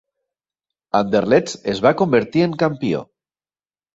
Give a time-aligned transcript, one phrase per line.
[0.99, 3.03] Anderlecht es va convertir en campió.